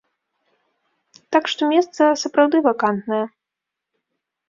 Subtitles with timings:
[1.37, 3.25] Так, што месца, сапраўды, вакантнае.